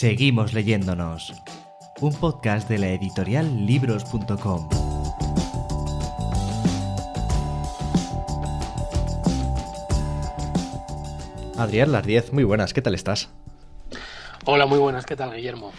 [0.00, 1.34] Seguimos leyéndonos.
[2.00, 4.66] Un podcast de la editorial libros.com.
[11.58, 13.28] Adrián, las 10, muy buenas, ¿qué tal estás?
[14.46, 15.70] Hola, muy buenas, ¿qué tal, Guillermo?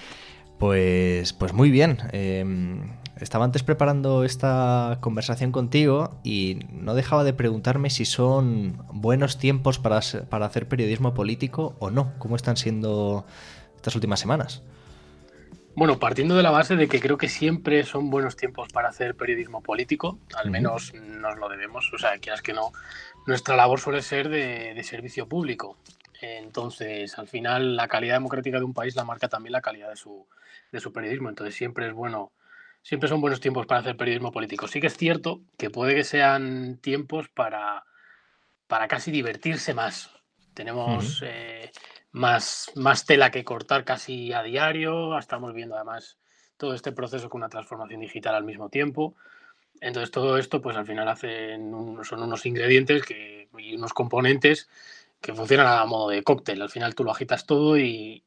[0.59, 1.97] Pues, pues muy bien.
[2.11, 9.39] Em, estaba antes preparando esta conversación contigo y no dejaba de preguntarme si son buenos
[9.39, 12.13] tiempos para, para hacer periodismo político o no.
[12.19, 13.25] ¿Cómo están siendo
[13.81, 14.63] estas últimas semanas?
[15.75, 19.15] Bueno, partiendo de la base de que creo que siempre son buenos tiempos para hacer
[19.15, 22.71] periodismo político, al menos nos lo debemos, o sea, quieras que no,
[23.25, 25.77] nuestra labor suele ser de, servicio público.
[26.21, 29.95] Entonces, al final, la calidad democrática de un país la marca también la calidad de
[29.95, 30.27] su,
[30.71, 31.29] de su periodismo.
[31.29, 32.31] Entonces, siempre es bueno,
[32.83, 34.67] siempre son buenos tiempos para hacer periodismo político.
[34.67, 37.85] Sí que es cierto que puede que sean tiempos para,
[38.67, 40.11] para casi divertirse más.
[40.53, 41.23] Tenemos
[42.11, 45.17] más, más tela que cortar casi a diario.
[45.17, 46.17] Estamos viendo además
[46.57, 49.15] todo este proceso con una transformación digital al mismo tiempo.
[49.79, 51.71] Entonces todo esto pues al final hacen
[52.03, 54.69] son unos ingredientes que, y unos componentes
[55.19, 56.61] que funcionan a modo de cóctel.
[56.61, 58.23] Al final tú lo agitas todo y,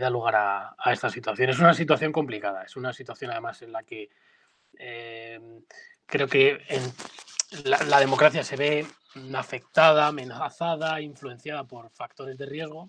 [0.00, 1.50] da lugar a, esta situación.
[1.50, 4.08] Es una situación complicada, es una situación además en la que
[4.78, 5.38] eh,
[6.06, 6.58] creo que
[7.64, 8.86] la democracia se ve
[9.34, 12.88] afectada, amenazada, influenciada por factores de riesgo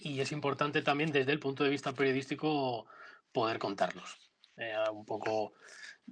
[0.00, 2.86] y es importante también desde el punto de vista periodístico
[3.32, 4.18] poder contarlos.
[4.56, 5.54] Eh, un poco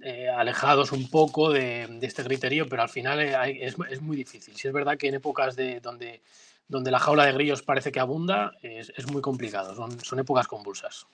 [0.01, 4.55] eh, alejados un poco de, este criterio, pero al final eh, es, muy difícil.
[4.55, 6.23] Si es verdad que en épocas de, donde,
[6.67, 11.05] donde la jaula de grillos parece que abunda, es, muy complicado, son, son épocas convulsas.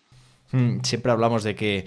[0.52, 1.86] Mm, siempre hablamos de que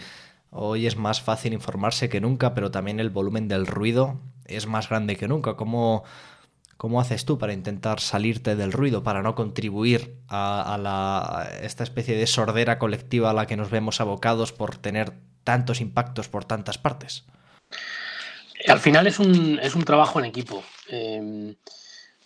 [0.50, 4.88] hoy es más fácil informarse que nunca, pero también el volumen del ruido es más
[4.88, 5.54] grande que nunca.
[5.54, 6.04] ¿Cómo,
[6.78, 12.28] ¿Cómo haces tú para intentar salirte del ruido, para no contribuir a, esta especie de
[12.28, 15.12] sordera colectiva a la que nos vemos abocados por tener
[15.42, 17.24] tantos impactos por tantas partes?
[18.68, 20.62] Al final es un, trabajo en equipo.
[20.88, 21.56] Em,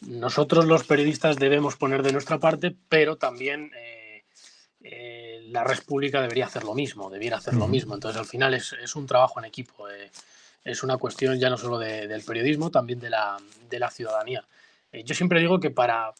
[0.02, 4.24] nosotros los periodistas debemos poner de nuestra parte, pero también eh,
[4.82, 7.94] eh, la red pública debería hacer lo mismo, debiera hacer lo mismo.
[7.94, 9.86] Entonces al final es, un trabajo en equipo.
[10.64, 13.36] Es una cuestión ya no solo del periodismo, también de la,
[13.68, 14.46] de la ciudadanía.
[14.92, 16.12] Eh, yo siempre digo que para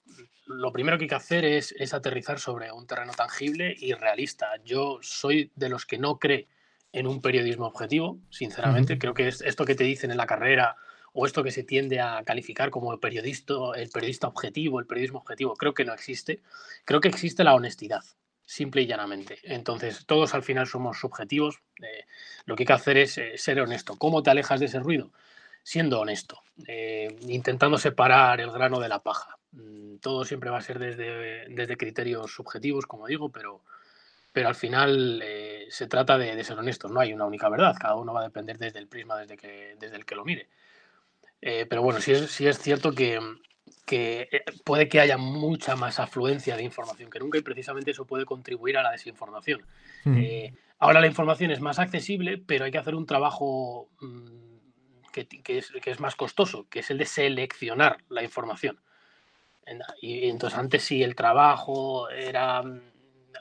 [0.47, 4.49] lo primero que hay que hacer es, es, aterrizar sobre un terreno tangible y realista.
[4.65, 6.49] Yo soy de los que no cree
[6.93, 8.99] en un periodismo objetivo, sinceramente.
[8.99, 10.77] Creo que es esto que te dicen en la carrera
[11.13, 15.19] o esto que se tiende a calificar como el periodista, el periodista objetivo, el periodismo
[15.19, 16.41] objetivo, creo que no existe.
[16.85, 18.03] Creo que existe la honestidad
[18.45, 19.39] simple y llanamente.
[19.43, 21.61] Entonces, todos al final somos subjetivos.
[21.83, 22.05] Eh,
[22.45, 23.97] lo que hay que hacer es eh, ser honesto.
[23.97, 25.11] ¿Cómo te alejas de ese ruido?
[25.63, 29.39] Siendo honesto, eh, intentando separar el grano de la paja.
[29.53, 33.63] Mm, todo siempre va a ser desde, desde criterios subjetivos, como digo, pero,
[34.33, 35.23] pero al final
[35.69, 36.91] se trata de, ser honestos.
[36.91, 39.77] No hay una única verdad, cada uno va a depender desde el prisma desde, que,
[39.79, 40.49] desde el que lo mire.
[41.41, 43.21] pero bueno, sí es, sí es cierto que,
[43.85, 48.07] que eh, puede que haya mucha más afluencia de información que nunca y precisamente eso
[48.07, 49.67] puede contribuir a la desinformación.
[50.07, 54.53] Eh, ahora la información es más accesible, pero hay que hacer un trabajo mm,
[55.13, 55.27] que,
[55.59, 58.81] es, más costoso, que es el de seleccionar la información.
[60.01, 62.81] Y, entonces antes sí el trabajo era mm,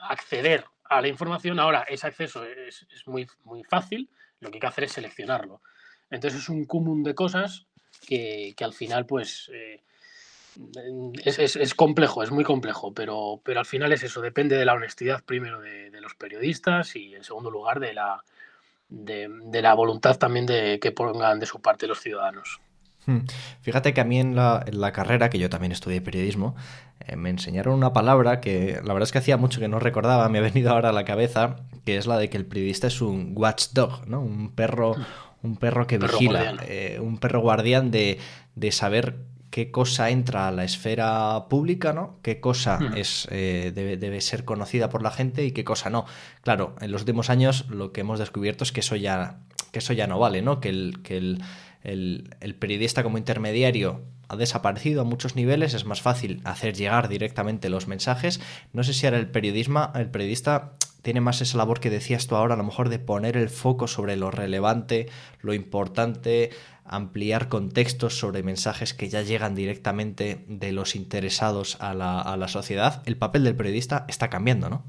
[0.02, 4.10] acceder a la información, ahora ese acceso es, muy, muy fácil,
[4.40, 5.62] lo que hay que hacer es seleccionarlo.
[6.10, 7.68] Entonces es un cúmulo de cosas
[8.06, 9.50] que, al final pues...
[9.54, 9.82] Eh,
[11.24, 15.24] es, complejo, es muy complejo, pero, pero al final es eso, depende de la honestidad
[15.24, 18.24] primero de, los periodistas y en segundo lugar de la,
[18.90, 22.60] de, la voluntad también de que pongan de su parte los ciudadanos.
[23.06, 23.20] Hmm.
[23.62, 26.56] Fíjate que a mí en la, carrera, que yo también estudié periodismo,
[27.02, 30.28] eh, me enseñaron una palabra que la verdad es que hacía mucho que no recordaba,
[30.28, 33.00] me ha venido ahora a la cabeza, que es la de que el periodista es
[33.02, 34.22] un watchdog, ¿no?
[34.22, 34.96] Un perro,
[35.44, 38.18] un perro que vigila, eh, un perro guardián de,
[38.56, 39.18] de saber
[39.52, 42.18] qué cosa entra a la esfera pública, ¿no?
[42.24, 42.98] Qué cosa hmm.
[42.98, 46.06] es, eh, debe, ser conocida por la gente y qué cosa no.
[46.42, 49.40] Claro, en los últimos años lo que hemos descubierto es que eso ya,
[49.72, 50.62] que eso ya no vale, ¿no?
[50.62, 56.40] Que el, que el, periodista como intermediario ha desaparecido a muchos niveles, es más fácil
[56.46, 58.40] hacer llegar directamente los mensajes.
[58.72, 60.72] No sé si ahora el periodismo, el periodista
[61.02, 63.88] tiene más esa labor que decías tú ahora, a lo mejor de poner el foco
[63.88, 65.10] sobre lo relevante,
[65.42, 66.52] lo importante,
[66.92, 73.18] ampliar contextos sobre mensajes que ya llegan directamente de los interesados a la, sociedad, el
[73.18, 74.84] papel del periodista está cambiando, ¿no?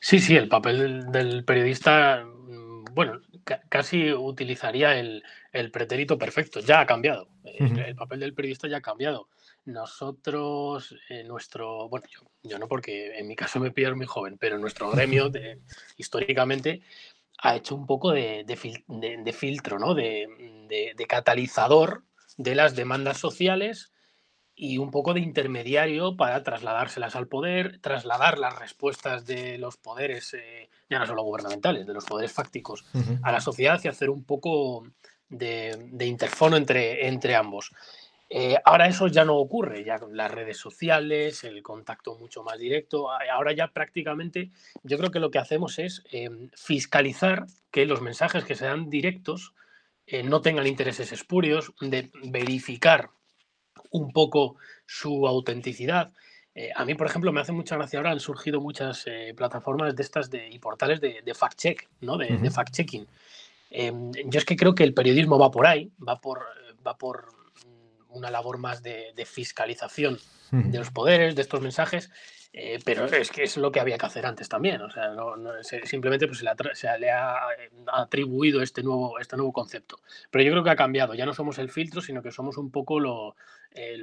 [0.00, 3.20] Sí, sí, el papel del, periodista, mm, bueno,
[3.68, 5.22] casi utilizaría el,
[5.70, 6.60] pretérito perfecto.
[6.60, 7.28] Ya ha cambiado.
[7.44, 9.28] El, papel del periodista ya ha cambiado.
[9.66, 12.06] Nosotros, eh, nuestro, bueno,
[12.42, 15.58] yo, no porque en mi caso me pillo muy joven, pero nuestro gremio de,
[15.98, 16.82] históricamente
[17.38, 18.44] ha hecho un poco de,
[19.32, 19.94] filtro, ¿no?
[19.94, 22.04] de catalizador
[22.36, 23.92] de las demandas sociales
[24.56, 30.32] y un poco de intermediario para trasladárselas al poder, trasladar las respuestas de los poderes,
[30.34, 32.84] eh, ya no solo gubernamentales, de los poderes fácticos
[33.22, 34.86] a la sociedad y hacer un poco
[35.28, 37.72] de, interfono entre, entre ambos.
[38.30, 42.58] Eh, ahora eso ya no ocurre, ya con las redes sociales, el contacto mucho más
[42.58, 43.10] directo.
[43.10, 44.50] Ahora ya prácticamente
[44.82, 48.90] yo creo que lo que hacemos es eh, fiscalizar que los mensajes que se dan
[48.90, 49.54] directos
[50.24, 53.08] no tengan intereses espurios, de verificar
[53.90, 54.56] un poco
[54.86, 56.12] su autenticidad.
[56.54, 59.94] Eh, a mí, por ejemplo, me hace mucha gracia ahora, han surgido muchas eh, plataformas
[59.96, 62.16] de estas de, y portales de, fact-check, ¿no?
[62.16, 63.06] de, fact-checking.
[63.70, 66.44] Em, yo es que creo que el periodismo va por ahí, va por,
[66.86, 67.43] va por
[68.14, 70.18] una labor más de, fiscalización
[70.50, 72.10] de los poderes, de estos mensajes,
[72.56, 74.80] eh, pero es que es lo que había que hacer antes también.
[74.80, 75.12] O sea,
[75.82, 76.44] simplemente pues,
[76.74, 77.36] se, le ha,
[77.92, 79.98] atribuido este nuevo, este nuevo concepto.
[80.30, 81.14] Pero yo creo que ha cambiado.
[81.14, 83.34] Ya no somos el filtro, sino que somos un poco lo.
[83.72, 84.00] Eh,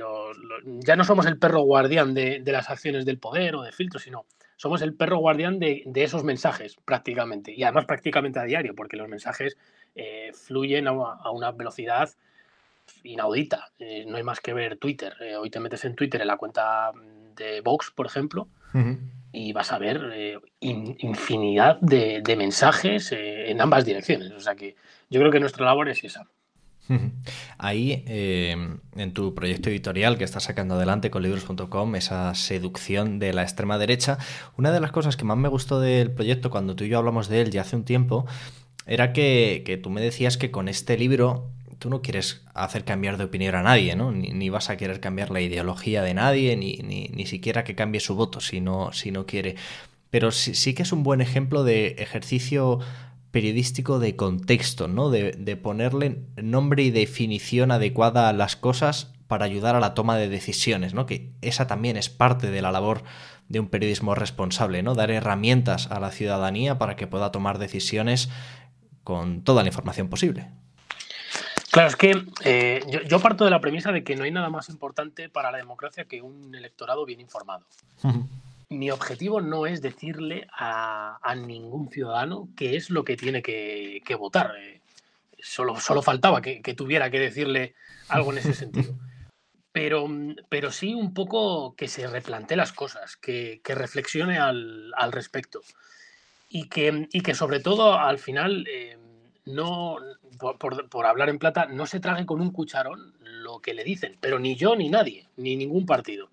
[0.81, 4.25] ya no somos el perro guardián de, las acciones del poder o de filtro, sino
[4.57, 7.53] somos el perro guardián de, esos mensajes prácticamente.
[7.55, 9.55] Y además prácticamente a diario, porque los mensajes
[9.95, 12.09] eh, fluyen a, una velocidad
[13.03, 13.71] inaudita.
[14.07, 15.15] no hay más que ver Twitter.
[15.39, 16.91] hoy te metes en Twitter en la cuenta
[17.35, 18.47] de Vox, por ejemplo,
[19.31, 24.31] y vas a ver eh, infinidad de, mensajes eh, en ambas direcciones.
[24.31, 24.75] O sea que
[25.09, 26.27] yo creo que nuestra labor es esa.
[27.57, 33.31] Ahí, eh, en tu proyecto editorial que estás sacando adelante con libros.com, esa seducción de
[33.31, 34.17] la extrema derecha,
[34.57, 37.29] una de las cosas que más me gustó del proyecto cuando tú y yo hablamos
[37.29, 38.25] de él ya hace un tiempo,
[38.85, 41.49] era que, que tú me decías que con este libro
[41.81, 44.11] tú no quieres hacer cambiar de opinión a nadie, ¿no?
[44.11, 48.13] Ni, vas a querer cambiar la ideología de nadie, ni, ni, siquiera que cambie su
[48.13, 49.55] voto si no, si no quiere.
[50.11, 52.79] Pero sí, que es un buen ejemplo de ejercicio
[53.31, 55.09] periodístico de contexto, ¿no?
[55.09, 60.17] De, de, ponerle nombre y definición adecuada a las cosas para ayudar a la toma
[60.17, 61.07] de decisiones, ¿no?
[61.07, 63.03] Que esa también es parte de la labor
[63.49, 64.93] de un periodismo responsable, ¿no?
[64.93, 68.29] Dar herramientas a la ciudadanía para que pueda tomar decisiones
[69.03, 70.49] con toda la información posible.
[71.71, 74.68] Claro, es que eh, yo, parto de la premisa de que no hay nada más
[74.68, 77.65] importante para la democracia que un electorado bien informado.
[78.68, 84.53] Mi objetivo no es decirle a, ningún ciudadano qué es lo que tiene que, votar.
[84.59, 84.81] Eh,
[85.39, 87.74] solo, solo faltaba que, tuviera que decirle
[88.09, 88.94] algo en ese sentido.
[89.74, 90.06] Pero,
[90.50, 95.62] pero sí un poco que se replantee las cosas, que, reflexione al, respecto.
[96.50, 98.67] Y que, y que sobre todo al final...
[98.67, 98.97] Eh,
[99.45, 99.97] no,
[100.59, 104.39] por, hablar en plata, no se trague con un cucharón lo que le dicen, pero
[104.39, 106.29] ni yo ni nadie, ni ningún partido.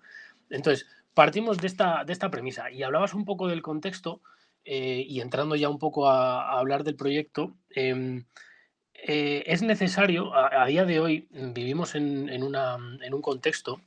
[0.49, 4.21] Entonces, partimos de esta, de esta premisa y hablabas un poco del contexto
[4.65, 8.25] eh, y entrando ya un poco a, hablar del proyecto, em,
[8.93, 12.43] eh, es necesario, a, día de hoy vivimos en, en
[13.13, 13.81] un contexto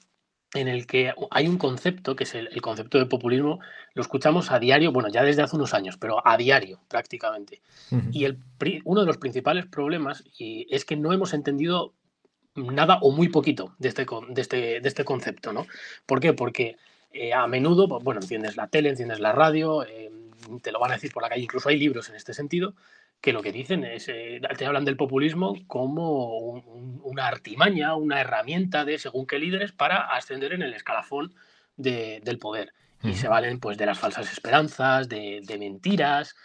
[0.54, 3.60] en el que hay un concepto, que es el, concepto de populismo,
[3.94, 7.62] lo escuchamos a diario, bueno, ya desde hace unos años, pero a diario prácticamente.
[8.10, 8.38] Y el,
[8.84, 11.94] uno de los principales problemas es que no hemos entendido
[12.54, 15.66] nada o muy poquito de este, de este, de este concepto, ¿no?
[16.04, 16.34] ¿Por qué?
[16.34, 16.76] Porque
[17.12, 20.10] eh, a menudo, bueno, enciendes la tele, enciendes la radio, eh,
[20.62, 22.74] te lo van a decir por la calle, incluso hay libros en este sentido,
[23.22, 26.60] que lo que dicen es, eh, te hablan del populismo como
[27.04, 31.32] una artimaña, una herramienta de según qué líderes para ascender en el escalafón
[31.76, 32.74] del poder.
[33.04, 36.36] Y se valen pues de las falsas esperanzas, de, de mentiras,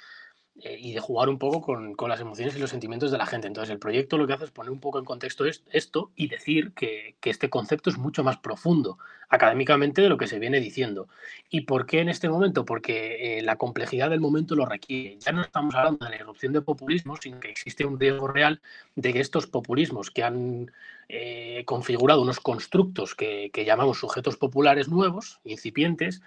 [0.63, 3.45] eh, y de jugar un poco con, las emociones y los sentimientos de la gente.
[3.45, 6.71] Entonces, el proyecto lo que hace es poner un poco en contexto esto y decir
[6.71, 8.97] que, este concepto es mucho más profundo
[9.29, 11.09] académicamente de lo que se viene diciendo.
[11.49, 12.65] ¿Y por qué en este momento?
[12.65, 15.17] Porque eh, la complejidad del momento lo requiere.
[15.19, 18.61] Ya no estamos hablando de la erupción de populismo, sino que existe un riesgo real
[18.95, 20.71] de que estos populismos que han
[21.09, 26.21] eh, configurado unos constructos que, que llamamos sujetos populares nuevos, incipientes,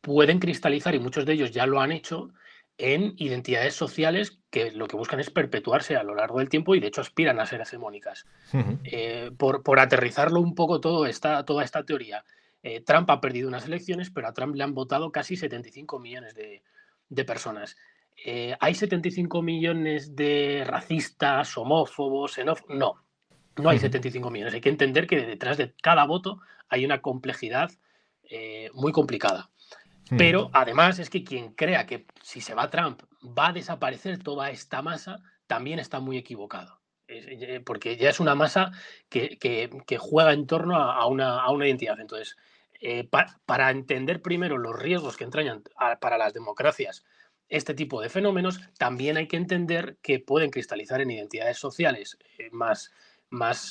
[0.00, 2.30] pueden cristalizar, y muchos de ellos ya lo han hecho,
[2.78, 6.80] en identidades sociales que lo que buscan es perpetuarse a lo largo del tiempo y
[6.80, 8.26] de hecho aspiran a ser hegemónicas.
[8.84, 12.24] Eh, por, aterrizarlo un poco todo esta, toda esta teoría,
[12.62, 16.34] eh, Trump ha perdido unas elecciones, pero a Trump le han votado casi 75 millones
[16.34, 17.76] de, personas.
[18.24, 22.76] Eh, ¿Hay 75 millones de racistas, homófobos, xenófobos?
[22.76, 23.04] No,
[23.56, 24.54] no hay 75 millones.
[24.54, 27.70] Hay que entender que detrás de cada voto hay una complejidad
[28.72, 29.50] muy complicada.
[30.10, 30.16] Hmm.
[30.16, 34.50] Pero además es que quien crea que si se va Trump va a desaparecer toda
[34.50, 36.80] esta masa, también está muy equivocado.
[37.66, 38.72] Porque ya es una masa
[39.08, 39.68] que,
[39.98, 42.00] juega en torno a, una, identidad.
[42.00, 42.36] Entonces,
[43.44, 45.62] para entender primero los riesgos que entrañan
[46.00, 47.04] para las democracias
[47.48, 52.18] este tipo de fenómenos, también hay que entender que pueden cristalizar en identidades sociales
[52.50, 52.90] más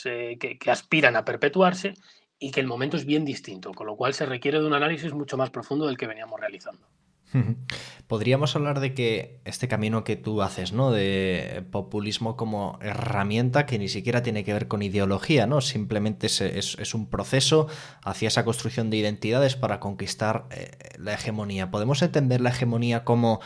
[0.04, 1.96] que, aspiran a perpetuarse
[2.44, 5.14] y que el momento es bien distinto, con lo cual se requiere de un análisis
[5.14, 6.86] mucho más profundo del que veníamos realizando.
[8.08, 10.92] Podríamos hablar de que este camino que tú haces, ¿no?
[10.92, 15.62] De populismo como herramienta que ni siquiera tiene que ver con ideología, ¿no?
[15.62, 17.68] Simplemente es, un proceso
[18.04, 21.72] hacia esa construcción de identidades para conquistar eh, la hegemonía.
[21.72, 23.40] ¿Podemos entender la hegemonía como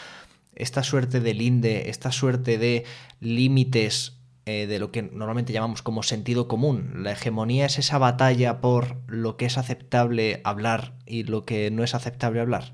[0.56, 2.84] esta suerte de linde, esta suerte de
[3.20, 4.17] límites
[4.48, 7.04] eh, de lo que normalmente llamamos como sentido común.
[7.04, 11.84] La hegemonía es esa batalla por lo que es aceptable hablar y lo que no
[11.84, 12.72] es aceptable hablar.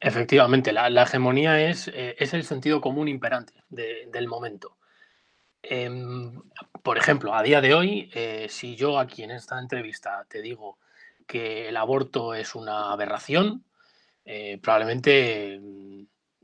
[0.00, 4.78] Efectivamente, la, hegemonía es, eh, es, el sentido común imperante del momento.
[5.60, 6.40] Em,
[6.82, 10.78] por ejemplo, a día de hoy, eh, si yo aquí en esta entrevista te digo
[11.26, 13.62] que el aborto es una aberración,
[14.62, 15.60] probablemente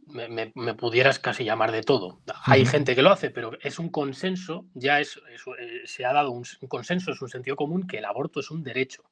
[0.07, 2.21] me, pudieras casi llamar de todo.
[2.45, 5.21] Hay gente que lo hace, pero es un consenso, ya es,
[5.59, 8.63] eh, se ha dado un, consenso, es un sentido común que el aborto es un
[8.63, 9.05] derecho.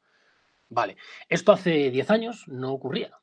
[0.69, 0.97] Vale,
[1.29, 3.19] esto hace 10 años no ocurría,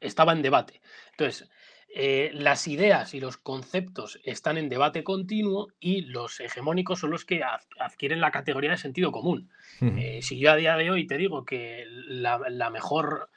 [0.00, 0.80] estaba en debate.
[1.10, 1.50] Entonces,
[1.96, 7.24] eh, las ideas y los conceptos están en debate continuo y los hegemónicos son los
[7.24, 7.42] que
[7.78, 9.50] adquieren la categoría de sentido común.
[9.80, 13.30] Eh, si yo a día de hoy te digo que la, mejor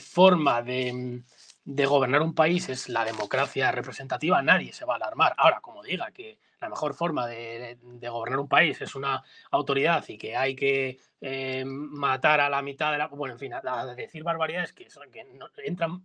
[0.00, 1.22] forma de
[1.64, 5.34] de gobernar un país es la democracia representativa, nadie se va a alarmar.
[5.36, 10.16] Ahora, como diga que la mejor forma de, gobernar un país es una autoridad y
[10.16, 13.08] que hay que eh, matar a la mitad de la...
[13.08, 15.26] Bueno, en fin, a, decir barbaridades que, que
[15.64, 16.04] entran,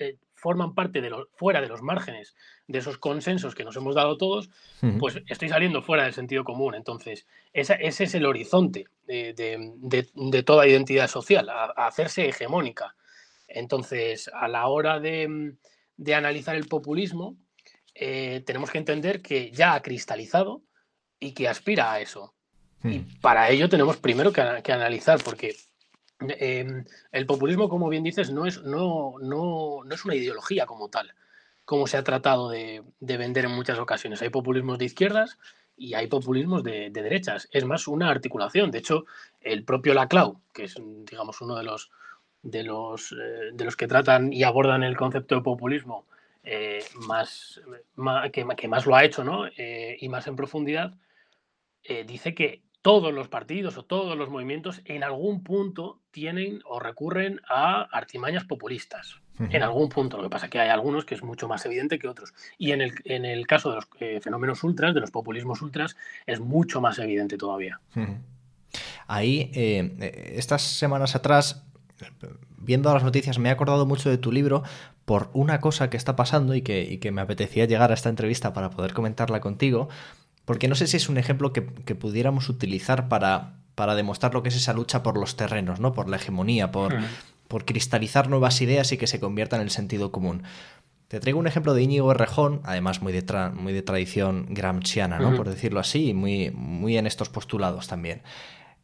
[0.00, 2.34] eh, forman parte de los, fuera de los márgenes
[2.66, 4.50] de esos consensos que nos hemos dado todos,
[4.98, 6.74] pues estoy saliendo fuera del sentido común.
[6.74, 12.94] Entonces, ese, es el horizonte de, toda identidad social, a hacerse hegemónica.
[13.48, 17.36] Entonces, a la hora de, mm, analizar el populismo,
[17.94, 20.62] eh, tenemos que entender que ya ha cristalizado
[21.18, 22.34] y que aspira a eso.
[22.84, 23.20] Y hmm.
[23.20, 25.56] para ello tenemos primero que, analizar, porque
[26.20, 30.88] em, el populismo, como bien dices, no es, no, no, no es una ideología como
[30.88, 31.12] tal,
[31.64, 34.22] como se ha tratado de, vender en muchas ocasiones.
[34.22, 35.38] Hay populismos de izquierdas
[35.76, 37.48] y hay populismos de, de derechas.
[37.50, 38.70] Es más una articulación.
[38.70, 39.06] De hecho,
[39.40, 41.90] el propio Laclau, que es, digamos, uno de los
[42.42, 46.06] de los, eh, de los que tratan y abordan el concepto de populismo
[46.44, 47.60] eh, más,
[48.32, 49.46] que, más lo ha hecho ¿no?
[49.56, 50.94] Eh, y más en profundidad,
[52.06, 57.40] dice que todos los partidos o todos los movimientos en algún punto tienen o recurren
[57.48, 59.16] a artimañas populistas.
[59.38, 60.18] En algún punto.
[60.18, 62.34] Lo que pasa es que hay algunos que es mucho más evidente que otros.
[62.58, 66.40] Y en el, en el caso de los fenómenos ultras, de los populismos ultras, es
[66.40, 67.80] mucho más evidente todavía.
[69.06, 71.67] Ahí, estas semanas atrás,
[72.56, 74.62] viendo las noticias me he acordado mucho de tu libro
[75.04, 78.70] por una cosa que está pasando y que, me apetecía llegar a esta entrevista para
[78.70, 79.88] poder comentarla contigo,
[80.44, 84.50] porque no sé si es un ejemplo que, pudiéramos utilizar para, para, demostrar lo que
[84.50, 85.94] es esa lucha por los terrenos, ¿no?
[85.94, 86.94] por la hegemonía, por,
[87.48, 90.42] por cristalizar nuevas ideas y que se conviertan en el sentido común.
[91.08, 93.24] Te traigo un ejemplo de Íñigo Errejón, además muy de,
[93.54, 95.34] muy de tradición gramsciana, ¿no?
[95.34, 98.20] por decirlo así, y muy, muy en estos postulados también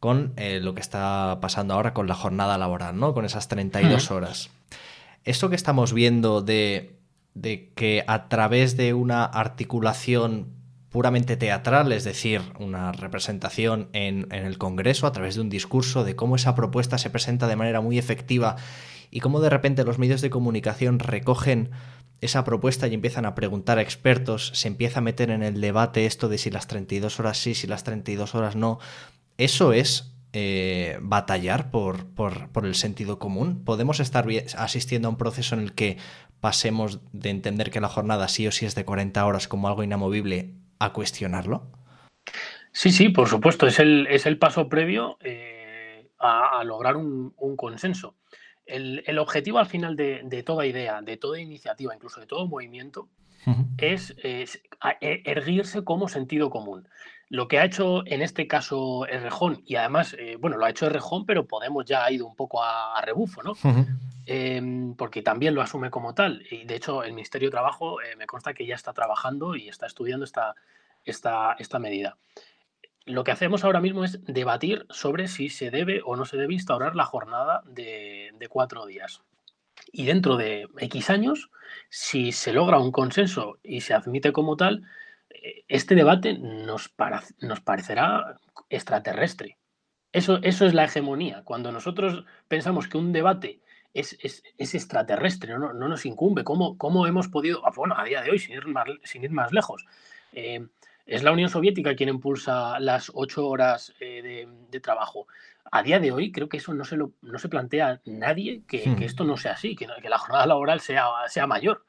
[0.05, 3.15] con eh, lo que está pasando ahora con la jornada laboral, ¿no?
[3.15, 4.51] Con esas 32 horas.
[5.23, 6.99] Esto que estamos viendo de,
[7.73, 10.53] que a través de una articulación
[10.91, 16.03] puramente teatral, es decir, una representación en, en, el Congreso a través de un discurso,
[16.03, 18.57] de cómo esa propuesta se presenta de manera muy efectiva
[19.09, 21.71] y cómo de repente los medios de comunicación recogen
[22.21, 26.05] esa propuesta y empiezan a preguntar a expertos, se empieza a meter en el debate
[26.05, 28.79] esto de si las 32 horas sí, si las 32 horas no,
[29.37, 33.63] ¿Eso es eh, batallar por, por, el sentido común?
[33.63, 34.25] ¿Podemos estar
[34.57, 35.97] asistiendo a un proceso en el que
[36.39, 39.83] pasemos de entender que la jornada sí o sí es de 40 horas como algo
[39.83, 41.71] inamovible a cuestionarlo?
[42.71, 43.67] Sí, sí, por supuesto.
[43.67, 48.15] Es el, es el paso previo eh, a, lograr un, consenso.
[48.65, 53.09] El, objetivo al final de, toda idea, de toda iniciativa, incluso de todo movimiento,
[53.77, 54.45] es, e,
[55.25, 56.87] erguirse como sentido común.
[57.29, 60.85] Lo que ha hecho en este caso Errejón, y además, eh, bueno, lo ha hecho
[60.85, 63.53] Errejón, pero Podemos ya ha ido un poco a, rebufo, ¿no?
[64.27, 66.43] Em, porque también lo asume como tal.
[66.49, 69.69] Y de hecho, el Ministerio de Trabajo eh, me consta que ya está trabajando y
[69.69, 70.55] está estudiando esta,
[71.03, 72.17] esta, esta medida.
[73.05, 76.53] Lo que hacemos ahora mismo es debatir sobre si se debe o no se debe
[76.53, 79.21] instaurar la jornada de, de cuatro días.
[79.97, 81.49] Y dentro de X años,
[81.89, 84.83] si se logra un consenso y se admite como tal,
[85.29, 86.93] eh, este debate nos,
[87.39, 89.57] nos parecerá extraterrestre.
[90.11, 91.43] Eso, eso es la hegemonía.
[91.45, 93.61] Cuando nosotros pensamos que un debate
[93.93, 94.17] es,
[94.57, 96.43] extraterrestre, no, nos incumbe.
[96.43, 99.31] ¿Cómo, ¿Cómo, hemos podido, ah, bueno, a día de hoy, sin ir más, sin ir
[99.31, 99.85] más lejos,
[100.33, 100.67] eh,
[101.05, 105.27] es la Unión Soviética quien impulsa las ocho horas eh, de, trabajo.
[105.71, 108.87] A día de hoy creo que eso no se, lo, no se plantea nadie que,
[108.87, 109.03] hmm.
[109.03, 111.85] esto no sea así, que, la jornada laboral sea, sea mayor.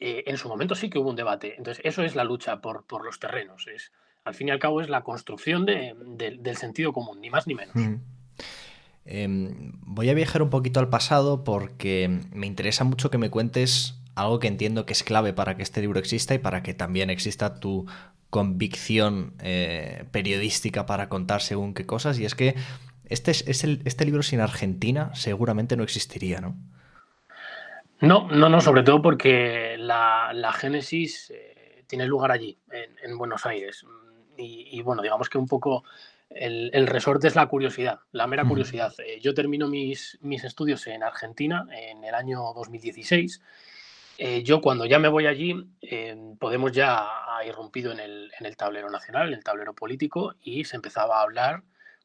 [0.00, 1.54] Eh, en su momento sí que hubo un debate.
[1.58, 3.66] Entonces, eso es la lucha por, por los terrenos.
[3.66, 3.92] Es,
[4.24, 7.74] al fin y al cabo es la construcción del sentido común, ni más ni menos.
[7.74, 7.96] Hmm.
[9.04, 13.94] Em, voy a viajar un poquito al pasado porque me interesa mucho que me cuentes
[14.14, 17.08] algo que entiendo que es clave para que este libro exista y para que también
[17.08, 17.86] exista tu
[18.30, 22.18] convicción eh, periodística para contar según qué cosas.
[22.18, 22.54] Y es que
[23.04, 26.56] este, es, el, este libro sin Argentina seguramente no existiría, ¿no?
[28.00, 32.56] No, no, no, sobre todo porque la, génesis eh, tiene lugar allí,
[33.02, 33.84] en, Buenos Aires.
[34.36, 35.82] Y, bueno, digamos que un poco
[36.30, 38.94] el, resorte es la curiosidad, la mera curiosidad.
[39.04, 43.40] Eh, yo termino mis, mis estudios en Argentina en el año 2016.
[44.20, 47.06] Eh, yo cuando ya me voy allí, eh, Podemos ya
[47.36, 51.18] ha irrumpido en el, en el, tablero nacional, en el tablero político, y se empezaba
[51.18, 51.62] a hablar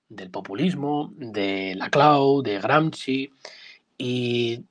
[0.09, 3.31] del populismo, de la cloud, de Gramsci,
[3.97, 4.63] y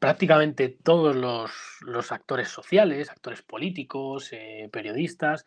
[0.00, 4.30] prácticamente todos los, los actores sociales, actores políticos,
[4.72, 5.46] periodistas,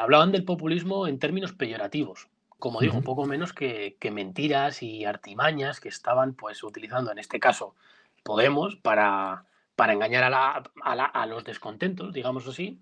[0.00, 2.28] hablaban del populismo en términos peyorativos,
[2.58, 7.38] como digo, un poco menos que, mentiras y artimañas que estaban pues utilizando en este
[7.38, 7.74] caso
[8.22, 9.44] Podemos para,
[9.76, 12.80] para engañar a, los descontentos, digamos así,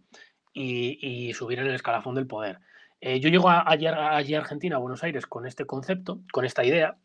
[0.53, 2.59] y, subir en el escalafón del poder.
[3.01, 6.97] Eh, yo llego allí, a Argentina, a Buenos Aires, con este concepto, con esta idea,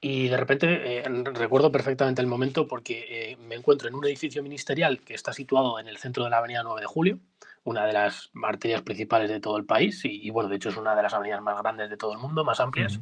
[0.00, 1.02] y de repente eh,
[1.32, 5.78] recuerdo perfectamente el momento porque eh, me encuentro en un edificio ministerial que está situado
[5.78, 7.18] en el centro de la Avenida 9 de Julio,
[7.64, 10.94] una de las arterias principales de todo el país y, bueno, de hecho es una
[10.94, 13.00] de las avenidas más grandes de todo el mundo, más amplias.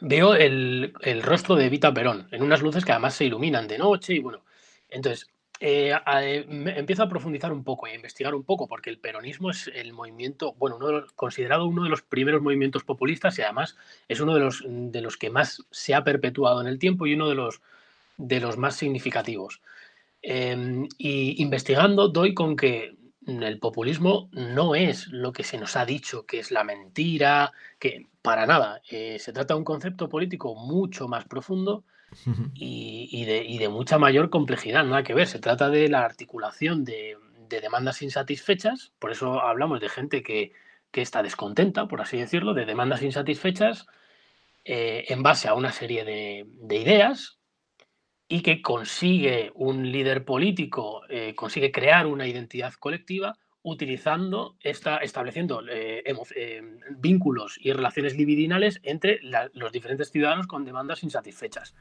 [0.00, 4.14] Veo el, rostro de Evita Perón en unas luces que además se iluminan de noche
[4.14, 4.44] y bueno,
[4.88, 5.28] entonces
[5.60, 5.94] eh,
[6.48, 9.92] empiezo a profundizar un poco y a investigar un poco porque el peronismo es el
[9.92, 13.76] movimiento, bueno, uno considerado uno de los primeros movimientos populistas y además
[14.08, 17.14] es uno de los, de los que más se ha perpetuado en el tiempo y
[17.14, 17.60] uno de los,
[18.16, 19.60] de los más significativos.
[20.20, 22.94] Em, y investigando doy con que
[23.26, 28.06] el populismo no es lo que se nos ha dicho, que es la mentira, que
[28.20, 28.82] para nada.
[28.88, 31.84] Eh, se trata de un concepto político mucho más profundo
[32.54, 35.26] y, de, mucha mayor complejidad, nada que ver.
[35.26, 37.16] Se trata de la articulación de,
[37.48, 40.52] demandas insatisfechas, por eso hablamos de gente que,
[40.92, 43.86] está descontenta, por así decirlo, de demandas insatisfechas
[44.64, 47.38] eh, en base a una serie de, de ideas
[48.32, 55.62] y que consigue un líder político, eh, consigue crear una identidad colectiva utilizando, esta, estableciendo
[55.68, 56.02] eh,
[56.34, 56.62] eh,
[56.96, 59.20] vínculos y relaciones libidinales entre
[59.52, 61.74] los diferentes ciudadanos con demandas insatisfechas,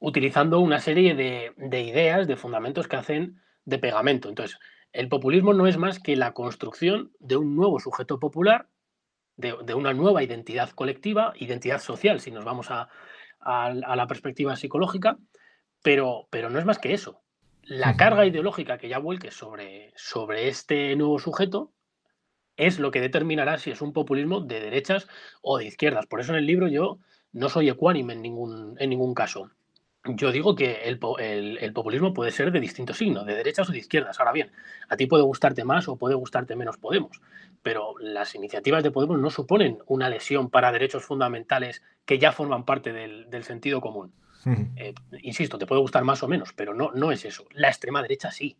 [0.00, 4.30] utilizando una serie de, ideas, de fundamentos que hacen de pegamento.
[4.30, 4.58] Entonces,
[4.94, 8.70] el populismo no es más que la construcción de un nuevo sujeto popular,
[9.36, 12.88] de, una nueva identidad colectiva, identidad social, si nos vamos a
[13.44, 15.18] la perspectiva psicológica,
[15.82, 17.20] pero, pero no es más que eso.
[17.64, 21.72] La carga ideológica que ya vuelque sobre, sobre este nuevo sujeto
[22.56, 25.08] es lo que determinará si es un populismo de derechas
[25.42, 26.06] o de izquierdas.
[26.06, 26.98] Por eso en el libro yo
[27.32, 29.50] no soy ecuánime en ningún, en ningún caso.
[30.04, 30.98] Yo digo que el,
[31.60, 34.18] el, populismo puede ser de distintos signos, de derechas o de izquierdas.
[34.18, 34.50] Ahora bien,
[34.88, 37.20] a ti puede gustarte más o puede gustarte menos Podemos,
[37.62, 42.64] pero las iniciativas de Podemos no suponen una lesión para derechos fundamentales que ya forman
[42.64, 44.12] parte del, del sentido común.
[44.76, 47.46] Eh, insisto, te puede gustar más o menos, pero no, no es eso.
[47.52, 48.56] La extrema derecha sí,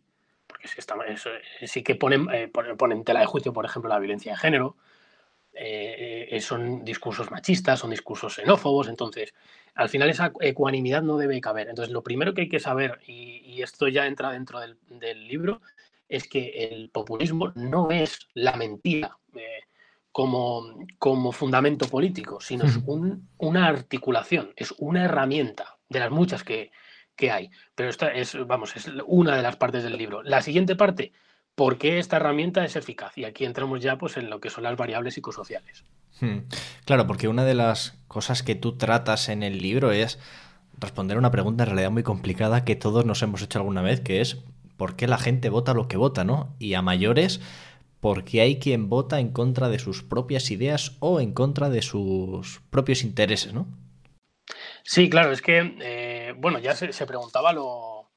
[0.47, 4.37] porque eh, sí que ponen, eh, ponen, tela de juicio, por ejemplo, la violencia de
[4.37, 4.75] género,
[6.39, 9.33] son discursos machistas, son discursos xenófobos, entonces
[9.75, 11.69] al final esa ecuanimidad no debe caber.
[11.69, 15.61] Entonces lo primero que hay que saber, y, esto ya entra dentro del, libro,
[16.09, 19.17] es que el populismo no es la mentira
[20.13, 22.79] como, como fundamento político, sino es
[23.37, 26.71] una articulación, es una herramienta de las muchas que,
[27.31, 27.49] hay.
[27.73, 30.21] Pero esta es, vamos, es una de las partes del libro.
[30.21, 31.13] La siguiente parte,
[31.55, 33.17] ¿por qué esta herramienta es eficaz?
[33.17, 35.83] Y aquí entramos ya pues, en lo que son las variables psicosociales.
[36.21, 36.39] Hmm.
[36.85, 40.19] Claro, porque una de las cosas que tú tratas en el libro es
[40.77, 44.01] responder a una pregunta en realidad muy complicada que todos nos hemos hecho alguna vez,
[44.01, 44.43] que es
[44.77, 46.53] ¿por qué la gente vota lo que vota, no?
[46.59, 47.41] Y a mayores,
[48.03, 51.81] ¿por qué hay quien vota en contra de sus propias ideas o en contra de
[51.81, 53.65] sus propios intereses, ¿no?
[54.83, 58.09] Sí, claro, es que, eh, bueno, ya se, preguntaba lo,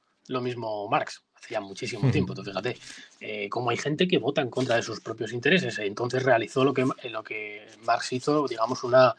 [0.42, 2.32] mismo Marx hacía muchísimo tiempo.
[2.32, 2.78] Entonces, fíjate,
[3.20, 5.78] eh, cómo hay gente que vota en contra de sus propios intereses.
[5.78, 9.14] Entonces realizó lo que, lo que Marx hizo, digamos, una,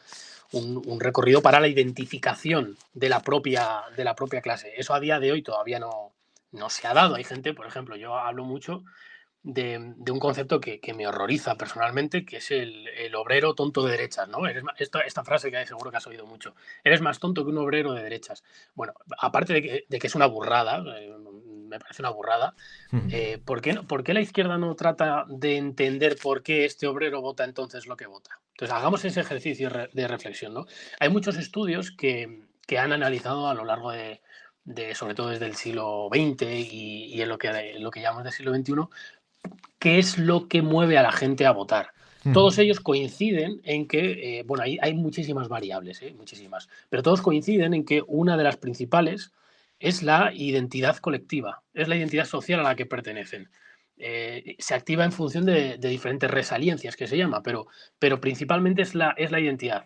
[0.51, 4.73] un, recorrido para la identificación de la, propia, de la propia clase.
[4.75, 6.12] Eso a día de hoy todavía no,
[6.51, 7.15] no se ha dado.
[7.15, 8.84] Hay gente, por ejemplo, yo hablo mucho
[9.47, 9.77] de,
[10.12, 14.45] un concepto que, me horroriza personalmente, que es el, obrero tonto de derechas, ¿no?
[14.77, 16.53] esta, esta, frase que seguro que has oído mucho.
[16.83, 18.43] Eres más tonto que un obrero de derechas.
[18.75, 21.15] Bueno, aparte de que, es una burrada, eh,
[21.67, 22.55] me parece una burrada,
[23.10, 27.21] eh, ¿por, qué, ¿por, qué, la izquierda no trata de entender por qué este obrero
[27.21, 28.41] vota entonces lo que vota?
[28.51, 30.65] Entonces, hagamos ese ejercicio de reflexión, ¿no?
[30.99, 34.21] Hay muchos estudios que, que han analizado a lo largo de,
[34.67, 38.25] de, sobre todo desde el siglo XX y, y en lo que, lo que llamamos
[38.25, 38.73] del siglo XXI,
[39.79, 41.91] qué es lo que mueve a la gente a votar.
[42.33, 47.21] Todos ellos coinciden en que, eh, bueno, hay, hay muchísimas variables, eh, muchísimas, pero todos
[47.21, 49.31] coinciden en que una de las principales
[49.79, 53.49] es la identidad colectiva, es la identidad social a la que pertenecen.
[53.97, 58.93] Eh, se activa en función de, diferentes resaliencias que se llama, pero, pero principalmente es
[58.93, 59.86] la, es la identidad.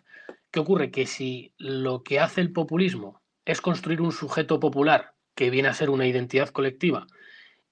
[0.51, 0.91] ¿Qué ocurre?
[0.91, 5.73] Que si lo que hace el populismo es construir un sujeto popular que viene a
[5.73, 7.07] ser una identidad colectiva,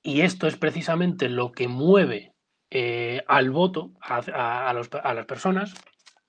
[0.01, 2.33] y esto es precisamente lo que mueve
[2.71, 5.73] eh, al voto a, las personas,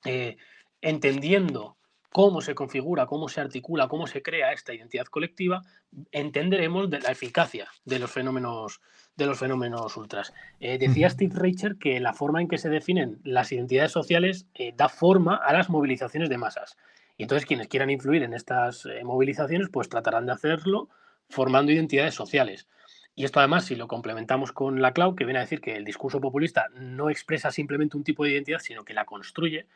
[0.05, 0.39] eh,
[0.81, 1.77] entendiendo
[2.13, 5.63] cómo se configura, cómo se articula, cómo se crea esta identidad colectiva,
[6.11, 8.81] entenderemos de la eficacia de los fenómenos,
[9.17, 10.33] de los fenómenos ultras.
[10.59, 14.89] Eh, decía Steve Reicher que la forma en que se definen las identidades sociales da
[14.89, 16.77] forma a las movilizaciones de masas.
[17.17, 20.89] Y entonces quienes quieran influir en estas movilizaciones, pues tratarán de hacerlo
[21.29, 22.67] formando identidades sociales.
[23.15, 25.85] Y esto además, si lo complementamos con la cloud, que viene a decir que el
[25.85, 29.67] discurso populista no expresa simplemente un tipo de identidad, sino que la construye,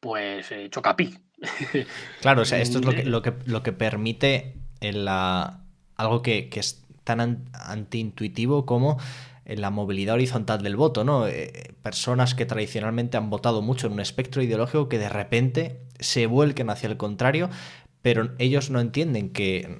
[0.00, 1.16] pues eh, choca pi.
[2.20, 5.64] Claro, o sea, esto es lo que, lo que, lo que permite la,
[5.96, 8.98] algo que, es tan antiintuitivo como
[9.44, 11.28] la movilidad horizontal del voto, ¿no?
[11.28, 16.26] Eh, personas que tradicionalmente han votado mucho en un espectro ideológico que de repente se
[16.26, 17.48] vuelquen hacia el contrario,
[18.02, 19.78] pero ellos no entienden que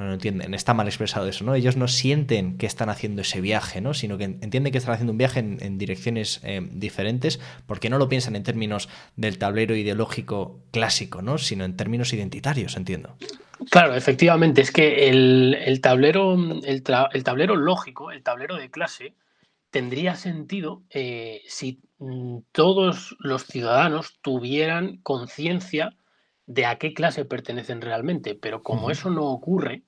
[0.00, 1.54] no, entienden, está mal expresado eso, ¿no?
[1.54, 3.94] Ellos no sienten que están haciendo ese viaje, ¿no?
[3.94, 8.08] Sino que entienden que están haciendo un viaje en, direcciones eh, diferentes porque no lo
[8.08, 11.38] piensan en términos del tablero ideológico clásico, ¿no?
[11.38, 13.16] Sino en términos identitarios, entiendo.
[13.70, 19.14] Claro, efectivamente, es que el, tablero, el, tablero lógico, el tablero de clase,
[19.70, 25.96] tendría sentido eh, si mm, todos los ciudadanos tuvieran conciencia
[26.46, 29.82] de a qué clase pertenecen realmente, pero como eso no ocurre,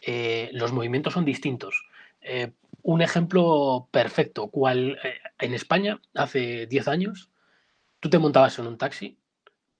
[0.00, 1.84] eh, los movimientos son distintos.
[2.20, 7.30] Eh, un ejemplo perfecto, cual, eh, en España, hace 10 años,
[8.00, 9.18] tú te montabas en un taxi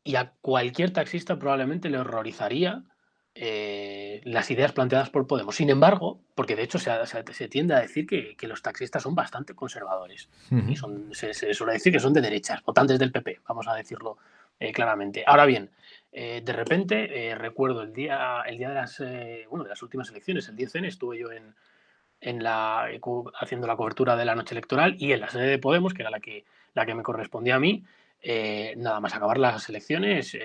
[0.04, 2.82] y a cualquier taxista probablemente le horrorizaría
[3.34, 5.56] las ideas planteadas por Podemos.
[5.56, 10.28] Sin embargo, porque de hecho se, tiende a decir que, los taxistas son bastante conservadores
[10.68, 13.74] y son, se, se, suele decir que son de derechas, votantes del PP, vamos a
[13.74, 14.18] decirlo
[14.74, 15.24] claramente.
[15.26, 15.70] Ahora bien,
[16.14, 20.10] eh, de repente, eh, recuerdo el día, el día de, las, eh, de las últimas
[20.10, 21.54] elecciones, el 10N, estuve yo en,
[22.20, 22.86] en la,
[23.40, 26.10] haciendo la cobertura de la noche electoral y en la sede de Podemos, que era
[26.10, 26.44] la que,
[26.74, 27.82] la que me correspondía a mí,
[28.76, 30.36] nada más acabar las elecciones,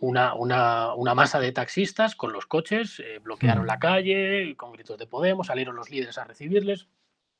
[0.00, 3.68] una, una, masa de taxistas con los coches bloquearon mm.
[3.68, 6.88] la calle con gritos de Podemos, salieron los líderes a recibirles.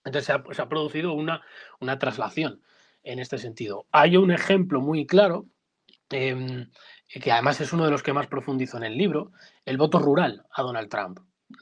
[0.05, 1.43] Entonces se ha, se ha producido una,
[1.81, 2.61] una traslación
[3.03, 3.87] en este sentido.
[3.91, 5.47] Hay un ejemplo muy claro
[6.11, 6.71] Em,
[7.09, 9.33] que además es uno de los que más profundizo en el libro,
[9.65, 11.21] el voto rural a Donald Trump.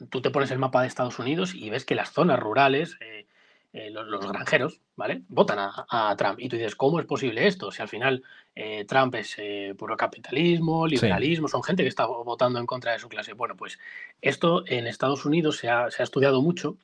[0.09, 3.27] Tú te pones el mapa de Estados Unidos y ves que las zonas rurales, eh,
[3.73, 5.23] eh, los, granjeros, ¿vale?
[5.27, 6.39] Votan a, Trump.
[6.39, 7.71] Y tú dices, ¿cómo es posible esto?
[7.71, 8.23] Si al final
[8.55, 9.37] eh, Trump es
[9.77, 13.33] puro capitalismo, liberalismo, son gente que está votando en contra de su clase.
[13.33, 13.79] Bueno, pues
[14.21, 16.77] esto en Estados Unidos se ha, estudiado mucho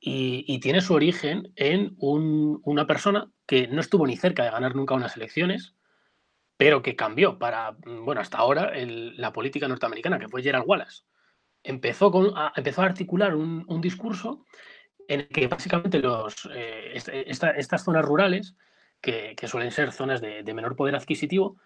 [0.00, 4.94] y, tiene su origen en una persona que no estuvo ni cerca de ganar nunca
[4.94, 5.74] unas elecciones,
[6.58, 11.04] pero que cambió para, mm, bueno, hasta ahora la política norteamericana, que fue Gerald Wallace.
[11.62, 14.44] Empezó, con, a, empezó a articular un, discurso
[15.06, 18.56] en el que básicamente los, eh, estas zonas rurales,
[19.00, 21.58] que, suelen ser zonas de, menor poder adquisitivo,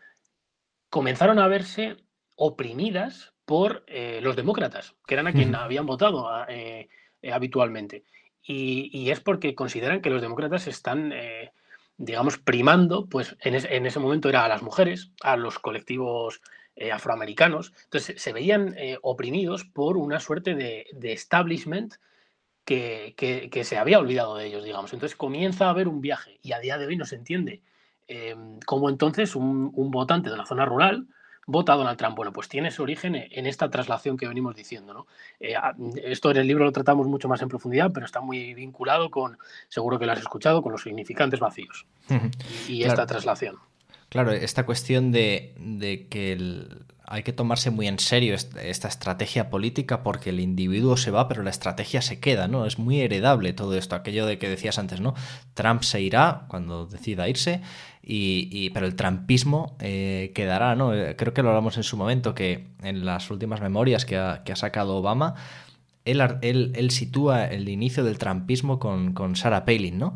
[0.90, 1.96] comenzaron a verse
[2.36, 6.88] oprimidas por eh, los demócratas, que eran a quien habían votado eh,
[7.32, 8.04] habitualmente.
[8.42, 11.12] Y, y, es porque consideran que los demócratas están
[11.96, 13.54] digamos, primando, pues en,
[13.86, 16.40] ese momento era a las mujeres, a los colectivos
[16.74, 17.72] eh, afroamericanos.
[17.84, 21.94] Entonces se veían eh, oprimidos por una suerte de, establishment
[22.64, 24.92] que, se había olvidado de ellos, digamos.
[24.92, 27.62] Entonces comienza a haber un viaje y a día de hoy no se entiende
[28.08, 31.06] em, cómo entonces un, votante de la zona rural
[31.46, 32.16] vota a Donald Trump?
[32.16, 34.94] Bueno, pues tiene su origen en esta traslación que venimos diciendo.
[34.94, 35.06] ¿no?
[35.40, 35.54] Eh,
[36.04, 39.38] esto en el libro lo tratamos mucho más en profundidad, pero está muy vinculado con,
[39.68, 41.86] seguro que lo has escuchado, con los significantes vacíos
[42.68, 43.56] y, esta traslación.
[44.08, 45.54] Claro, esta cuestión de,
[46.10, 46.36] que
[47.12, 51.42] hay que tomarse muy en serio esta estrategia política porque el individuo se va, pero
[51.42, 52.64] la estrategia se queda, ¿no?
[52.64, 55.12] Es muy heredable todo esto, aquello de que decías antes, ¿no?
[55.52, 57.60] Trump se irá cuando decida irse,
[58.02, 60.94] y, pero el trumpismo eh, quedará, ¿no?
[60.94, 64.42] Eh, creo que lo hablamos en su momento, que en las últimas memorias que ha,
[64.54, 65.34] sacado Obama,
[66.06, 70.14] él, él, sitúa el inicio del trumpismo con, con Sarah Palin, ¿no?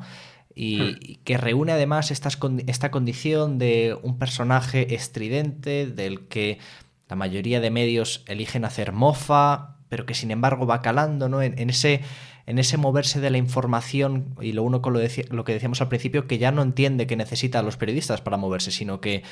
[0.57, 1.25] y, hmm.
[1.25, 6.59] que reúne además esta condición de un personaje estridente del que
[7.09, 11.43] la mayoría de medios eligen hacer mofa, pero que sin embargo va calando ¿no?
[11.43, 12.01] en, ese,
[12.47, 15.89] en ese moverse de la información y lo uno con lo, lo, que decíamos al
[15.89, 19.23] principio, que ya no entiende que necesita a los periodistas para moverse, sino que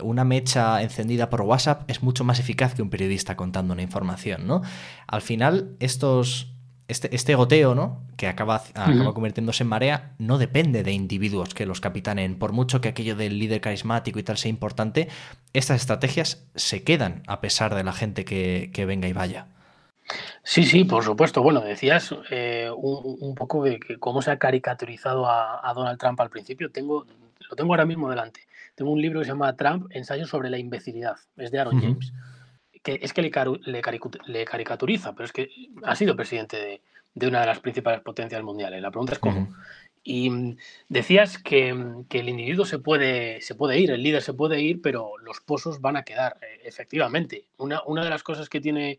[0.00, 4.46] una mecha encendida por WhatsApp es mucho más eficaz que un periodista contando una información.
[4.46, 4.60] ¿no?
[5.06, 6.52] Al final, estos,
[6.88, 8.02] este, este, goteo, ¿no?
[8.16, 12.38] Que acaba, acaba convirtiéndose en marea, no depende de individuos que los capitanen.
[12.38, 15.08] Por mucho que aquello del líder carismático y tal sea importante,
[15.52, 19.46] estas estrategias se quedan a pesar de la gente que, venga y vaya.
[20.42, 21.42] Sí, sí, por supuesto.
[21.42, 26.70] Bueno, decías eh, un, poco de cómo se ha caricaturizado a, Donald Trump al principio.
[26.70, 27.06] Tengo,
[27.48, 28.40] lo tengo ahora mismo delante.
[28.74, 31.16] Tengo un libro que se llama Trump, Ensayo sobre la imbecilidad.
[31.36, 32.12] Es de Aaron James
[32.82, 33.30] que es que le,
[34.26, 35.50] le, caricaturiza, pero es que
[35.84, 36.82] ha sido presidente
[37.14, 38.82] de, una de las principales potencias mundiales.
[38.82, 39.48] La pregunta es cómo.
[40.04, 40.56] Y mm,
[40.88, 44.82] decías que, que, el individuo se puede, se puede ir, el líder se puede ir,
[44.82, 46.38] pero los pozos van a quedar.
[46.42, 48.98] Eh, efectivamente, una, una de las cosas que tiene,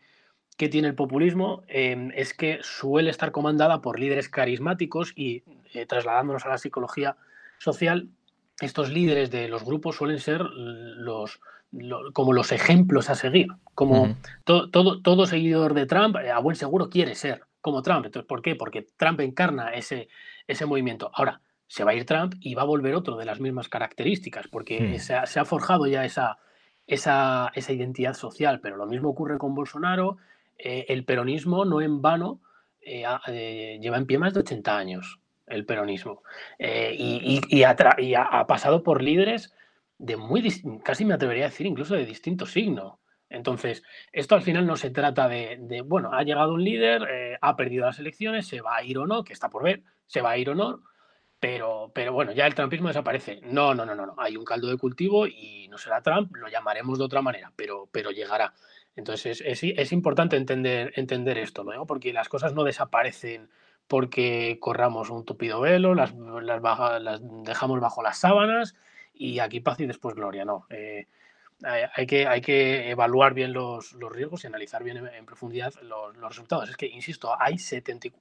[0.58, 5.44] que tiene el populismo em, es que suele estar comandada por líderes carismáticos y
[5.74, 7.18] eh, trasladándonos a la psicología
[7.58, 8.08] social,
[8.62, 11.42] estos líderes de los grupos suelen ser los,
[12.14, 16.90] como los ejemplos a seguir, como todo, todo, seguidor de Trump eh, a buen seguro
[16.90, 18.06] quiere ser como Trump.
[18.06, 18.56] Entonces, ¿por qué?
[18.56, 20.10] Porque Trump encarna ese,
[20.48, 21.10] ese movimiento.
[21.14, 24.48] Ahora, se va a ir Trump y va a volver otro de las mismas características,
[24.48, 25.00] porque hmm.
[25.00, 26.38] se, ha, forjado ya esa,
[26.86, 30.18] esa, esa, identidad social, pero lo mismo ocurre con Bolsonaro.
[30.58, 32.42] Eh, el peronismo no en vano
[32.82, 36.22] eh, lleva en pie más de 80 años, el peronismo,
[36.60, 37.76] y, y, ha,
[38.46, 39.54] pasado por líderes
[40.04, 40.44] de muy,
[40.84, 43.00] casi me atrevería a decir incluso de distinto signo.
[43.30, 47.56] Entonces, esto al final no se trata de, bueno, ha llegado un líder, eh, ha
[47.56, 50.32] perdido las elecciones, se va a ir o no, que está por ver, se va
[50.32, 50.84] a ir o no,
[51.40, 53.40] pero, pero bueno, ya el trumpismo desaparece.
[53.44, 54.16] No, no, no, no, no.
[54.18, 57.88] hay un caldo de cultivo y no será Trump, lo llamaremos de otra manera, pero,
[57.90, 58.54] pero llegará.
[58.98, 61.88] Entonces, es, importante entender, entender esto, ¿no?
[61.88, 63.50] porque las cosas no desaparecen
[63.88, 66.14] porque corramos un tupido velo, las
[67.44, 68.76] dejamos bajo las sábanas
[69.14, 70.66] y aquí paz y después gloria, no.
[70.70, 71.08] Eh,
[71.64, 76.70] hay, que, hay que evaluar bien los, riesgos y analizar bien en, profundidad los, resultados.
[76.70, 77.58] Es que, insisto, hay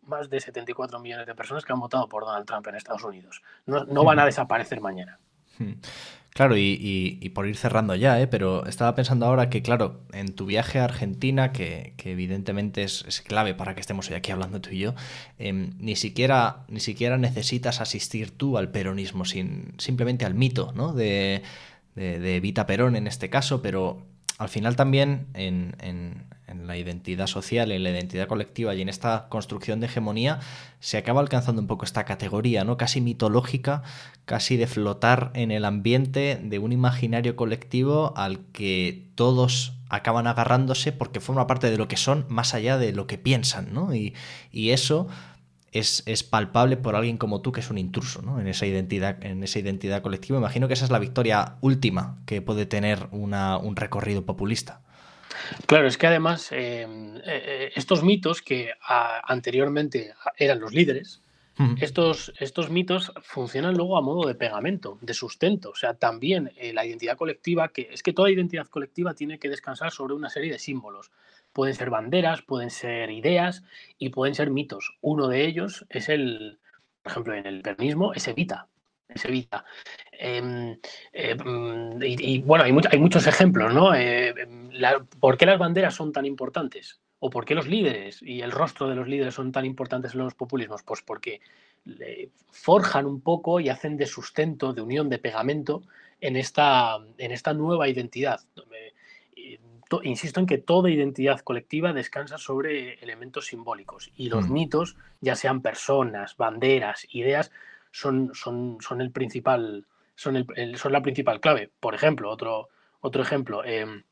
[0.03, 3.43] más de 74 millones de personas que han votado por Donald Trump en Estados Unidos.
[3.67, 5.19] No, no van a desaparecer mañana.
[5.59, 5.73] Hmm.
[6.35, 8.27] Claro, y, por ir cerrando ya, ¿eh?
[8.27, 13.53] pero estaba pensando ahora que, claro, en tu viaje a Argentina, que, evidentemente es, clave
[13.55, 14.95] para que estemos hoy aquí hablando tú y yo,
[15.39, 20.95] em, ni, siquiera, ni siquiera necesitas asistir tú al peronismo, sin, simplemente al mito ¿no?
[20.95, 21.43] de,
[21.97, 24.07] de, Perón en este caso, pero
[24.39, 29.81] al final también en, la identidad social, en la identidad colectiva y en esta construcción
[29.81, 30.41] de hegemonía
[30.81, 32.77] se acaba alcanzando un poco esta categoría, ¿no?
[32.77, 33.83] Casi mitológica,
[34.25, 40.93] casi de flotar en el ambiente de un imaginario colectivo al que todos acaban agarrándose
[40.93, 43.95] porque forma parte de lo que son más allá de lo que piensan, ¿no?
[43.95, 44.15] Y,
[44.51, 45.09] y eso
[45.73, 48.41] es, palpable por alguien como tú que es un intruso ¿no?
[48.41, 50.39] en, esa identidad, en esa identidad colectiva.
[50.39, 54.82] Imagino que esa es la victoria última que puede tener un recorrido populista.
[55.67, 56.87] Claro, es que además eh,
[57.25, 61.23] eh, estos mitos que anteriormente eran los líderes,
[61.81, 65.71] estos, estos mitos funcionan luego a modo de pegamento, de sustento.
[65.71, 69.49] O sea, también eh, la identidad colectiva, que es que toda identidad colectiva tiene que
[69.49, 71.11] descansar sobre una serie de símbolos.
[71.53, 73.63] Pueden ser banderas, pueden ser ideas
[73.99, 74.97] y pueden ser mitos.
[75.03, 76.59] Uno de ellos es el,
[77.03, 78.69] por ejemplo, en el peronismo, es Evita.
[79.15, 79.65] Es Evita.
[80.13, 80.79] Em,
[81.13, 83.95] em, y, bueno, hay, hay, muchos ejemplos, ¿no?
[83.95, 84.71] Eh, em,
[85.21, 87.01] ¿Por qué las banderas son tan importantes?
[87.19, 90.21] ¿O por qué los líderes y el rostro de los líderes son tan importantes en
[90.21, 90.83] los populismos?
[90.83, 91.41] Pues porque
[92.51, 95.83] forjan un poco y hacen de sustento, de unión, de pegamento
[96.21, 98.41] en esta, en esta nueva identidad
[100.03, 104.53] insisto en que toda identidad colectiva descansa sobre elementos simbólicos y los mm.
[104.53, 107.51] mitos, ya sean personas, banderas, ideas,
[107.93, 111.71] son, son, son el principal, son, el, son la principal clave.
[111.79, 112.69] Por ejemplo, otro,
[113.01, 114.03] otro ejemplo, em,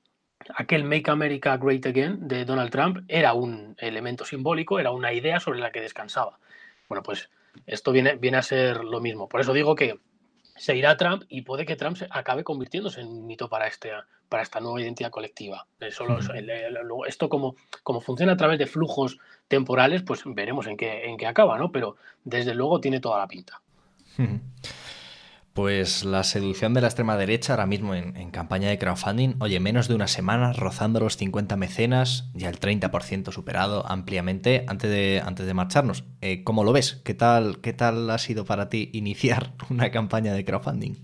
[0.55, 5.41] aquel Make America Great Again de Donald Trump era un elemento simbólico, era una idea
[5.41, 6.39] sobre la que descansaba.
[6.89, 7.31] Bueno, pues
[7.67, 9.29] esto viene, viene a ser lo mismo.
[9.29, 9.99] Por eso digo que
[10.57, 13.93] se irá Trump y puede que Trump se acabe convirtiéndose en un mito para, este,
[14.29, 15.67] para esta nueva identidad colectiva.
[17.07, 21.27] esto como, como funciona a través de flujos temporales, pues veremos en qué, en qué
[21.27, 21.73] acaba, ¿no?
[21.73, 23.63] Pero desde luego tiene toda la pinta.
[25.53, 29.89] Pues la seducción de la extrema derecha ahora mismo en, campaña de crowdfunding, oye, menos
[29.89, 35.47] de una semana rozando los 50 mecenas, ya el 30% superado ampliamente antes de, antes
[35.47, 36.05] de marcharnos.
[36.21, 37.03] Eh, ¿Cómo lo ves?
[37.05, 40.95] ¿Qué tal, ¿Qué tal ha sido para ti iniciar una campaña de crowdfunding?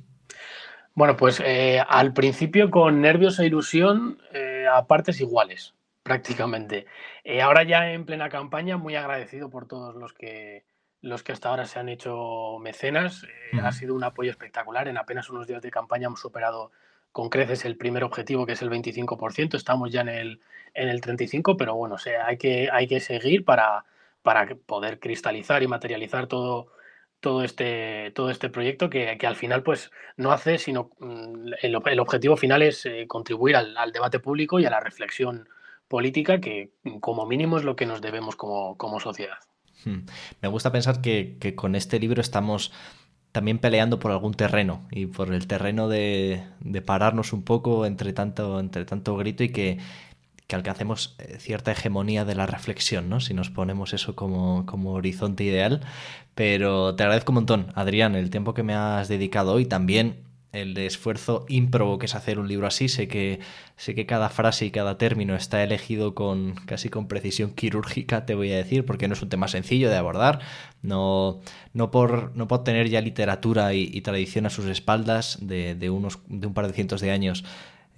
[0.94, 6.86] Bueno, pues eh, al principio con nervios e ilusión eh, a partes iguales, prácticamente.
[7.42, 10.64] ahora ya en plena campaña, muy agradecido por todos los que
[11.02, 13.24] los que hasta ahora se han hecho mecenas.
[13.24, 14.88] Eh, ha sido un apoyo espectacular.
[14.88, 16.72] En apenas unos días de campaña hemos superado
[17.12, 19.54] con creces el primer objetivo, que es el 25%.
[19.54, 20.40] Estamos ya en el,
[20.74, 23.84] en el 35%, pero bueno, sea, hay, que, hay que seguir para,
[24.22, 26.68] para poder cristalizar y materializar todo,
[27.20, 31.80] todo, este, todo este proyecto que, que al final pues, no hace, sino mm, el,
[31.86, 35.48] el objetivo final es eh, contribuir al, al, debate público y a la reflexión
[35.88, 39.38] política, que como mínimo es lo que nos debemos como, como sociedad.
[39.84, 40.06] Hmm.
[40.42, 42.72] Me gusta pensar que, con este libro estamos
[43.32, 46.42] también peleando por algún terreno y por el terreno de,
[46.84, 49.78] pararnos un poco entre tanto, entre tanto grito y que,
[50.52, 53.20] alcancemos eh, cierta hegemonía de la reflexión, ¿no?
[53.20, 55.80] Si nos ponemos eso como, como horizonte ideal.
[56.36, 59.66] Pero te agradezco un montón, Adrián, el tiempo que me has dedicado hoy.
[59.66, 62.88] También el esfuerzo ímprobo que es hacer un libro así.
[62.88, 63.40] Sé que,
[63.76, 68.34] sé que cada frase y cada término está elegido con casi con precisión quirúrgica, te
[68.34, 70.40] voy a decir, porque no es un tema sencillo de abordar.
[70.82, 71.40] No,
[71.72, 76.20] no, por, no por tener ya literatura y, tradición a sus espaldas de, de, unos,
[76.28, 77.44] de un par de cientos de años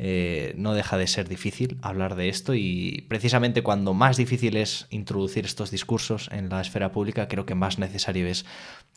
[0.00, 4.86] eh, no deja de ser difícil hablar de esto y precisamente cuando más difícil es
[4.90, 8.46] introducir estos discursos en la esfera pública, creo que más necesario es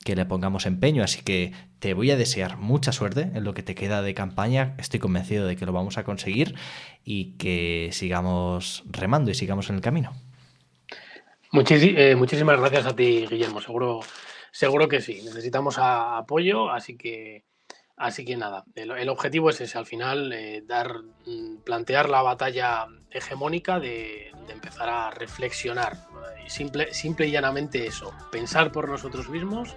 [0.06, 1.04] que le pongamos empeño.
[1.04, 4.76] Así que te voy a desear mucha suerte en lo que te queda de campaña.
[4.78, 6.56] Estoy convencido de que lo vamos a conseguir
[7.04, 10.14] y que sigamos remando y sigamos en el camino.
[11.54, 13.60] Eh, muchísimas gracias a ti, Guillermo.
[13.60, 14.02] Seguro,
[14.52, 15.22] seguro que sí.
[15.26, 17.44] Necesitamos apoyo, así que
[18.02, 22.88] Así que nada, el, objetivo es ese, al final, eh, dar, mm, plantear la batalla
[23.12, 25.98] hegemónica de, empezar a reflexionar.
[26.48, 29.76] Simple, simple y llanamente eso, pensar por nosotros mismos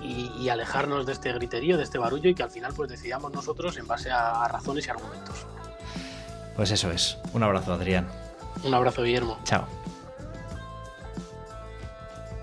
[0.00, 3.76] y, alejarnos de este griterío, de este barullo y que al final pues decidamos nosotros
[3.78, 5.44] en base a razones y argumentos.
[6.54, 7.18] Pues eso es.
[7.32, 8.08] Un abrazo, Adrián.
[8.62, 9.40] Un abrazo, Guillermo.
[9.42, 9.66] Chao.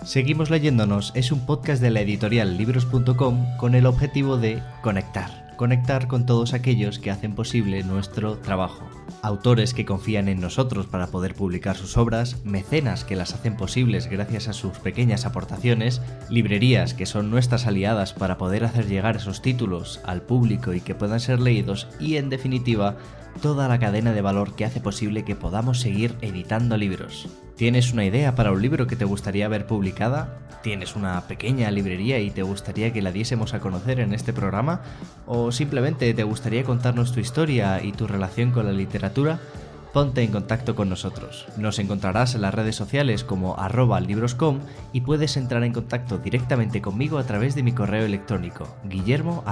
[0.06, 6.10] Seguimos leyéndonos es un podcast de la editorial libros.com con el objetivo de conectar, conectar
[6.10, 8.86] con todos aquellos que hacen posible nuestro trabajo.
[9.22, 14.08] Autores que confían en nosotros para poder publicar sus obras, mecenas que las hacen posibles
[14.08, 19.42] gracias a sus pequeñas aportaciones, librerías que son nuestras aliadas para poder hacer llegar esos
[19.42, 22.98] títulos al público y que puedan ser leídos y en definitiva
[23.42, 27.28] toda la cadena de valor que hace posible que podamos seguir editando libros.
[27.56, 30.40] ¿Tienes una idea para un libro que te gustaría ver publicada?
[30.64, 34.82] ¿Tienes una pequeña librería y te gustaría que la diésemos a conocer en este programa?
[35.26, 39.40] ¿O simplemente te gustaría contarnos tu historia y tu relación con la literatura?
[39.94, 41.46] Ponte en contacto con nosotros.
[41.56, 44.60] Nos encontrarás en las redes sociales como arroba libroscom
[44.92, 49.44] y puedes entrar en contacto directamente conmigo a través de mi correo electrónico guillermo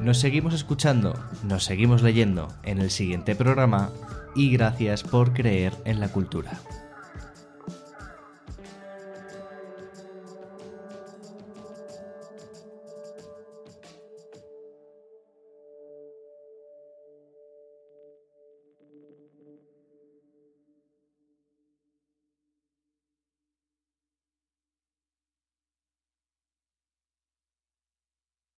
[0.00, 3.90] Nos seguimos escuchando, nos seguimos leyendo en el siguiente programa
[4.34, 6.58] y gracias por creer en la cultura.